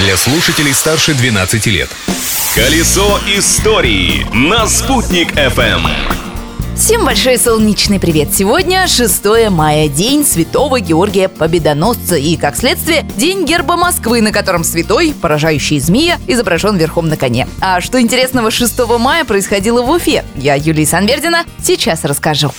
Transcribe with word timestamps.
для 0.00 0.16
слушателей 0.16 0.72
старше 0.72 1.14
12 1.14 1.66
лет. 1.66 1.90
Колесо 2.54 3.20
истории 3.36 4.26
на 4.32 4.66
«Спутник 4.66 5.32
FM. 5.32 5.86
Всем 6.74 7.04
большой 7.04 7.36
солнечный 7.36 8.00
привет! 8.00 8.34
Сегодня 8.34 8.88
6 8.88 9.50
мая, 9.50 9.88
день 9.88 10.24
Святого 10.24 10.80
Георгия 10.80 11.28
Победоносца 11.28 12.16
и, 12.16 12.36
как 12.36 12.56
следствие, 12.56 13.04
день 13.18 13.44
герба 13.44 13.76
Москвы, 13.76 14.22
на 14.22 14.32
котором 14.32 14.64
святой, 14.64 15.12
поражающий 15.20 15.78
змея, 15.78 16.18
изображен 16.26 16.78
верхом 16.78 17.08
на 17.08 17.18
коне. 17.18 17.46
А 17.60 17.82
что 17.82 18.00
интересного 18.00 18.50
6 18.50 18.78
мая 18.98 19.26
происходило 19.26 19.82
в 19.82 19.90
Уфе? 19.90 20.24
Я, 20.34 20.54
Юлия 20.54 20.86
Санвердина, 20.86 21.44
сейчас 21.62 22.04
расскажу. 22.04 22.50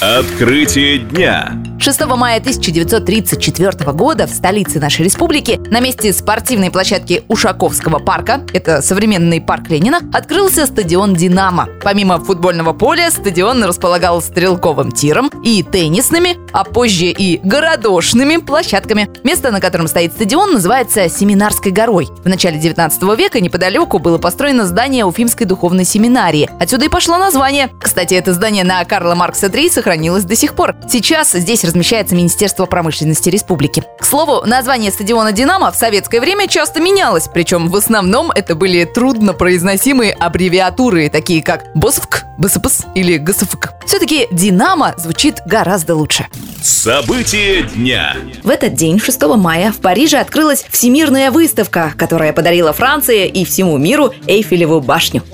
Открытие 0.00 0.98
дня. 0.98 1.52
6 1.80 2.04
мая 2.08 2.38
1934 2.40 3.92
года 3.92 4.26
в 4.26 4.30
столице 4.30 4.78
нашей 4.78 5.06
республики 5.06 5.58
на 5.70 5.80
месте 5.80 6.12
спортивной 6.12 6.70
площадки 6.70 7.24
Ушаковского 7.26 7.98
парка, 7.98 8.42
это 8.52 8.82
современный 8.82 9.40
парк 9.40 9.70
Ленина, 9.70 10.00
открылся 10.12 10.66
стадион 10.66 11.14
«Динамо». 11.14 11.70
Помимо 11.82 12.22
футбольного 12.22 12.74
поля, 12.74 13.10
стадион 13.10 13.64
располагал 13.64 14.20
стрелковым 14.20 14.92
тиром 14.92 15.30
и 15.42 15.62
теннисными, 15.62 16.36
а 16.52 16.64
позже 16.64 17.06
и 17.06 17.40
городошными 17.42 18.36
площадками. 18.38 19.08
Место, 19.24 19.50
на 19.50 19.60
котором 19.60 19.88
стоит 19.88 20.12
стадион, 20.12 20.52
называется 20.52 21.08
Семинарской 21.08 21.72
горой. 21.72 22.08
В 22.24 22.28
начале 22.28 22.58
19 22.58 23.02
века 23.18 23.40
неподалеку 23.40 23.98
было 23.98 24.18
построено 24.18 24.64
здание 24.64 25.04
Уфимской 25.04 25.46
духовной 25.46 25.84
семинарии. 25.84 26.48
Отсюда 26.60 26.86
и 26.86 26.88
пошло 26.88 27.18
название. 27.18 27.70
Кстати, 27.80 28.14
это 28.14 28.34
здание 28.34 28.64
на 28.64 28.84
Карла 28.84 29.14
Маркса 29.14 29.48
3 29.48 29.70
сохранилось 29.70 30.24
до 30.24 30.36
сих 30.36 30.54
пор. 30.54 30.76
Сейчас 30.88 31.32
здесь 31.32 31.64
размещается 31.64 32.14
Министерство 32.14 32.66
промышленности 32.66 33.28
республики. 33.28 33.82
К 33.98 34.04
слову, 34.04 34.46
название 34.46 34.90
стадиона 34.90 35.32
«Динамо» 35.32 35.70
в 35.72 35.76
советское 35.76 36.20
время 36.20 36.48
часто 36.48 36.80
менялось, 36.80 37.28
причем 37.32 37.68
в 37.68 37.76
основном 37.76 38.30
это 38.30 38.54
были 38.54 38.84
труднопроизносимые 38.84 40.12
аббревиатуры, 40.12 41.08
такие 41.08 41.42
как 41.42 41.64
БОСФК, 41.74 42.24
БСПС 42.38 42.86
или 42.94 43.16
ГСФК. 43.16 43.79
Все-таки 43.90 44.28
«Динамо» 44.30 44.94
звучит 44.98 45.40
гораздо 45.46 45.96
лучше. 45.96 46.28
События 46.62 47.62
дня. 47.62 48.14
В 48.44 48.48
этот 48.48 48.74
день, 48.74 49.00
6 49.00 49.20
мая, 49.36 49.72
в 49.72 49.78
Париже 49.78 50.18
открылась 50.18 50.64
Всемирная 50.70 51.32
выставка, 51.32 51.92
которая 51.98 52.32
подарила 52.32 52.72
Франции 52.72 53.26
и 53.26 53.44
всему 53.44 53.76
миру 53.78 54.14
Эйфелеву 54.28 54.80
башню. 54.80 55.24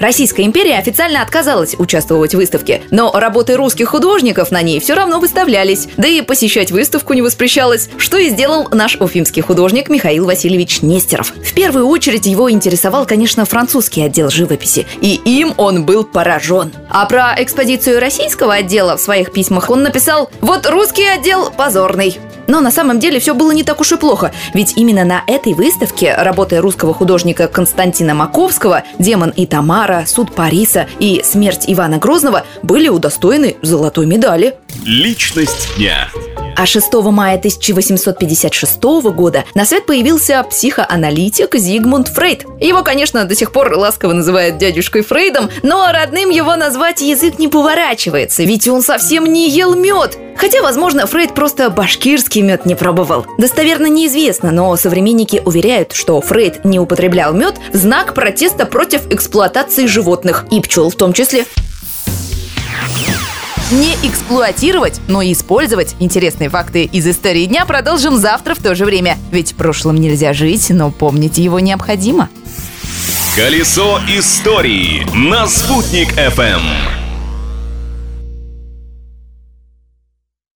Российская 0.00 0.44
империя 0.44 0.78
официально 0.78 1.20
отказалась 1.20 1.76
участвовать 1.78 2.32
в 2.32 2.38
выставке, 2.38 2.80
но 2.90 3.12
работы 3.12 3.56
русских 3.56 3.90
художников 3.90 4.50
на 4.50 4.62
ней 4.62 4.80
все 4.80 4.94
равно 4.94 5.20
выставлялись, 5.20 5.88
да 5.98 6.08
и 6.08 6.22
посещать 6.22 6.72
выставку 6.72 7.12
не 7.12 7.20
воспрещалось, 7.20 7.90
что 7.98 8.16
и 8.16 8.30
сделал 8.30 8.66
наш 8.72 8.96
уфимский 8.96 9.42
художник 9.42 9.90
Михаил 9.90 10.24
Васильевич 10.24 10.80
Нестеров. 10.80 11.32
В 11.44 11.52
первую 11.52 11.86
очередь 11.86 12.24
его 12.24 12.50
интересовал, 12.50 13.04
конечно, 13.04 13.44
французский 13.44 14.02
отдел 14.02 14.30
живописи, 14.30 14.86
и 15.02 15.20
им 15.24 15.52
он 15.58 15.84
был 15.84 16.04
поражен. 16.04 16.72
А 16.88 17.04
про 17.04 17.34
экспозицию 17.36 18.00
российского 18.00 18.54
отдела 18.54 18.96
в 18.96 19.00
своих 19.00 19.32
письмах 19.32 19.68
он 19.68 19.82
написал 19.82 20.30
«Вот 20.40 20.66
русский 20.66 21.04
отдел 21.04 21.50
позорный». 21.50 22.18
Но 22.50 22.60
на 22.60 22.72
самом 22.72 22.98
деле 22.98 23.20
все 23.20 23.32
было 23.32 23.52
не 23.52 23.62
так 23.62 23.80
уж 23.80 23.92
и 23.92 23.96
плохо, 23.96 24.32
ведь 24.54 24.76
именно 24.76 25.04
на 25.04 25.22
этой 25.28 25.54
выставке 25.54 26.16
работы 26.16 26.56
русского 26.56 26.92
художника 26.92 27.46
Константина 27.46 28.12
Маковского 28.12 28.82
«Демон 28.98 29.30
и 29.30 29.46
Тамара», 29.46 30.02
«Суд 30.04 30.34
Париса» 30.34 30.88
и 30.98 31.22
«Смерть 31.24 31.66
Ивана 31.68 31.98
Грозного» 31.98 32.44
были 32.64 32.88
удостоены 32.88 33.56
золотой 33.62 34.06
медали. 34.06 34.56
Личность 34.84 35.76
дня. 35.76 36.08
А 36.56 36.66
6 36.66 36.92
мая 36.94 37.36
1856 37.36 38.82
года 39.14 39.44
на 39.54 39.64
свет 39.64 39.86
появился 39.86 40.42
психоаналитик 40.42 41.54
Зигмунд 41.56 42.08
Фрейд. 42.08 42.44
Его, 42.60 42.82
конечно, 42.82 43.24
до 43.24 43.34
сих 43.34 43.52
пор 43.52 43.72
ласково 43.76 44.12
называют 44.12 44.58
дядюшкой 44.58 45.02
Фрейдом, 45.02 45.50
но 45.62 45.90
родным 45.92 46.30
его 46.30 46.56
назвать 46.56 47.00
язык 47.00 47.38
не 47.38 47.48
поворачивается, 47.48 48.42
ведь 48.42 48.68
он 48.68 48.82
совсем 48.82 49.24
не 49.24 49.48
ел 49.48 49.74
мед. 49.74 50.18
Хотя, 50.36 50.62
возможно, 50.62 51.06
Фрейд 51.06 51.34
просто 51.34 51.68
башкирский 51.68 52.40
мед 52.40 52.64
не 52.64 52.74
пробовал. 52.74 53.26
Достоверно 53.38 53.86
неизвестно, 53.86 54.50
но 54.50 54.74
современники 54.76 55.42
уверяют, 55.44 55.92
что 55.92 56.20
Фрейд 56.20 56.64
не 56.64 56.78
употреблял 56.78 57.34
мед 57.34 57.56
в 57.72 57.76
знак 57.76 58.14
протеста 58.14 58.64
против 58.64 59.06
эксплуатации 59.10 59.86
животных, 59.86 60.46
и 60.50 60.60
пчел 60.60 60.88
в 60.88 60.94
том 60.94 61.12
числе. 61.12 61.44
Не 63.70 63.94
эксплуатировать, 64.02 65.00
но 65.06 65.22
и 65.22 65.32
использовать 65.32 65.94
интересные 66.00 66.48
факты 66.48 66.84
из 66.84 67.06
истории 67.06 67.46
дня 67.46 67.64
продолжим 67.66 68.16
завтра 68.16 68.56
в 68.56 68.58
то 68.58 68.74
же 68.74 68.84
время. 68.84 69.16
Ведь 69.30 69.54
прошлым 69.54 69.96
нельзя 69.96 70.32
жить, 70.32 70.70
но 70.70 70.90
помнить 70.90 71.38
его 71.38 71.60
необходимо. 71.60 72.28
Колесо 73.36 74.00
истории 74.08 75.06
на 75.14 75.46
«Спутник 75.46 76.12
FM. 76.14 76.99